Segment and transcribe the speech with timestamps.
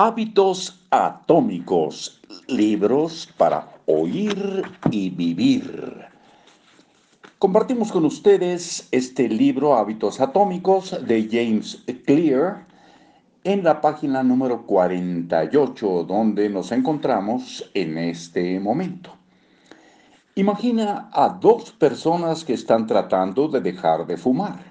[0.00, 6.04] Hábitos atómicos, libros para oír y vivir.
[7.40, 12.64] Compartimos con ustedes este libro Hábitos atómicos de James Clear
[13.42, 19.16] en la página número 48 donde nos encontramos en este momento.
[20.36, 24.67] Imagina a dos personas que están tratando de dejar de fumar.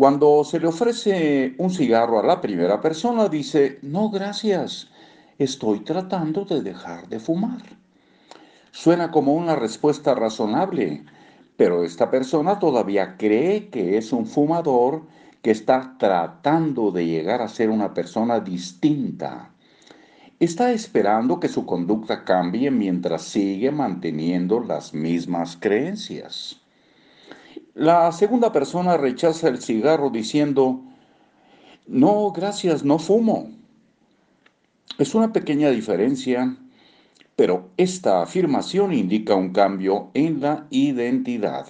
[0.00, 4.88] Cuando se le ofrece un cigarro a la primera persona, dice, no, gracias,
[5.36, 7.60] estoy tratando de dejar de fumar.
[8.70, 11.04] Suena como una respuesta razonable,
[11.58, 15.02] pero esta persona todavía cree que es un fumador
[15.42, 19.50] que está tratando de llegar a ser una persona distinta
[20.38, 26.59] está esperando que su conducta cambie mientras sigue manteniendo las mismas creencias.
[27.74, 30.82] La segunda persona rechaza el cigarro diciendo,
[31.86, 33.50] no, gracias, no fumo.
[34.98, 36.56] Es una pequeña diferencia,
[37.36, 41.66] pero esta afirmación indica un cambio en la identidad.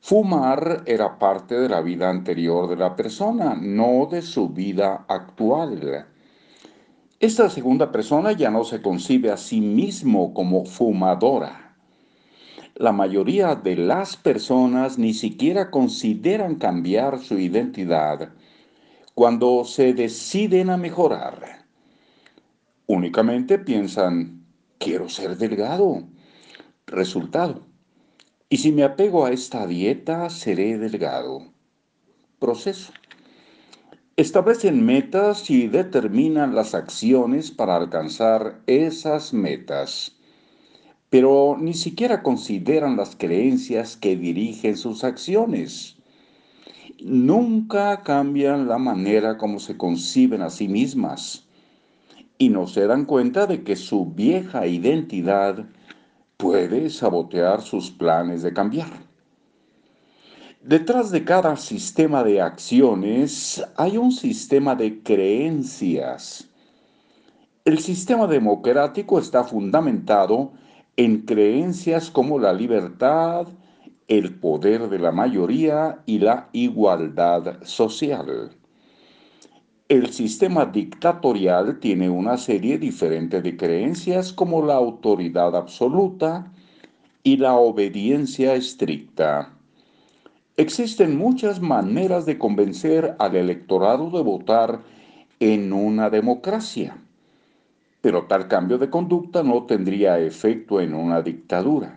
[0.00, 6.06] Fumar era parte de la vida anterior de la persona, no de su vida actual.
[7.18, 11.67] Esta segunda persona ya no se concibe a sí mismo como fumadora.
[12.74, 18.32] La mayoría de las personas ni siquiera consideran cambiar su identidad
[19.14, 21.66] cuando se deciden a mejorar.
[22.86, 24.46] Únicamente piensan,
[24.78, 26.04] quiero ser delgado.
[26.86, 27.66] Resultado.
[28.48, 31.52] Y si me apego a esta dieta, seré delgado.
[32.38, 32.92] Proceso.
[34.16, 40.17] Establecen metas y determinan las acciones para alcanzar esas metas,
[41.10, 45.96] pero ni siquiera consideran las creencias que dirigen sus acciones.
[47.00, 51.46] Nunca cambian la manera como se conciben a sí mismas
[52.36, 55.64] y no se dan cuenta de que su vieja identidad
[56.36, 58.90] puede sabotear sus planes de cambiar.
[60.62, 66.48] Detrás de cada sistema de acciones hay un sistema de creencias.
[67.64, 70.67] El sistema democrático está fundamentado en
[71.24, 73.46] creencias como la libertad,
[74.08, 78.50] el poder de la mayoría y la igualdad social.
[79.88, 86.52] El sistema dictatorial tiene una serie diferente de creencias como la autoridad absoluta
[87.22, 89.54] y la obediencia estricta.
[90.56, 94.80] Existen muchas maneras de convencer al electorado de votar
[95.38, 96.96] en una democracia,
[98.00, 101.96] pero tal cambio de conducta no tendría efecto en una dictadura.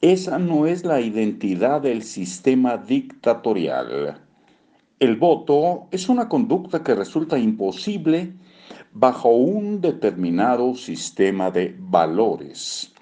[0.00, 4.20] Esa no es la identidad del sistema dictatorial.
[5.00, 8.32] El voto es una conducta que resulta imposible
[8.92, 12.92] bajo un determinado sistema de valores.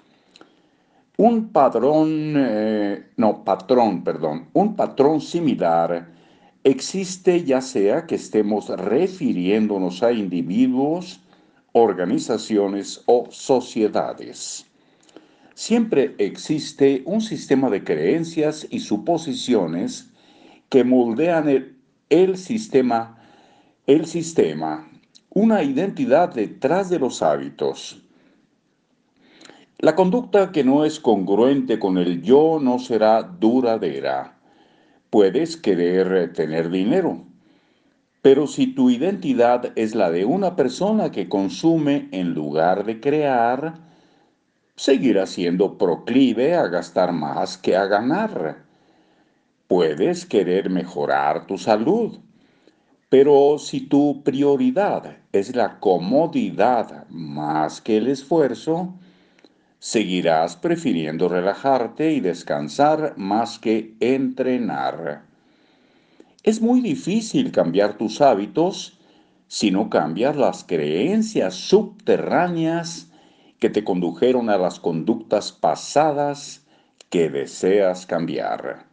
[1.17, 6.09] Un padrón, eh, no, patrón, perdón, un patrón similar
[6.65, 11.21] existe ya sea que estemos refiriéndonos a individuos,
[11.77, 14.65] organizaciones o sociedades.
[15.55, 20.09] Siempre existe un sistema de creencias y suposiciones
[20.69, 21.73] que moldean
[22.09, 23.21] el, sistema,
[23.87, 24.89] el sistema,
[25.31, 28.01] una identidad detrás de los hábitos.
[29.79, 34.37] La conducta que no es congruente con el yo no será duradera.
[35.09, 37.25] Puedes querer tener dinero,
[38.25, 43.75] pero si tu identidad es la de una persona que consume en lugar de crear,
[44.75, 48.63] seguirás siendo proclive a gastar más que a ganar.
[49.67, 52.17] Puedes querer mejorar tu salud,
[53.09, 58.95] pero si tu prioridad es la comodidad más que el esfuerzo,
[59.77, 65.34] seguirás prefiriendo relajarte y descansar más que entrenar.
[66.45, 68.99] Es muy difícil cambiar tus hábitos
[69.47, 73.11] si no cambias las creencias subterráneas
[73.57, 76.63] que te condujeron a las conductas pasadas
[77.09, 78.85] que deseas cambiar.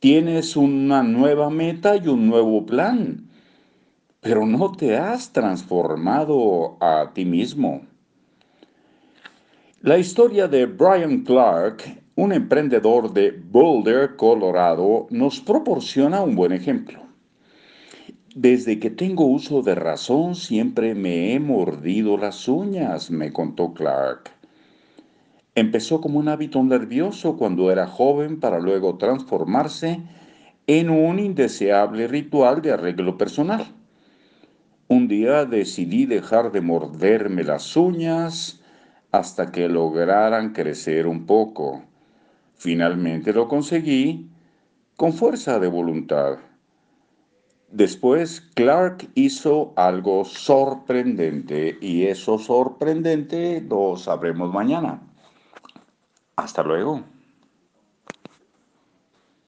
[0.00, 3.28] Tienes una nueva meta y un nuevo plan,
[4.22, 7.82] pero no te has transformado a ti mismo.
[9.82, 11.84] La historia de Brian Clark,
[12.18, 16.98] un emprendedor de Boulder, Colorado, nos proporciona un buen ejemplo.
[18.34, 24.32] Desde que tengo uso de razón siempre me he mordido las uñas, me contó Clark.
[25.54, 30.02] Empezó como un hábito nervioso cuando era joven para luego transformarse
[30.66, 33.64] en un indeseable ritual de arreglo personal.
[34.88, 38.60] Un día decidí dejar de morderme las uñas
[39.12, 41.84] hasta que lograran crecer un poco.
[42.58, 44.28] Finalmente lo conseguí
[44.96, 46.38] con fuerza de voluntad.
[47.70, 55.00] Después Clark hizo algo sorprendente y eso sorprendente lo sabremos mañana.
[56.34, 57.04] Hasta luego.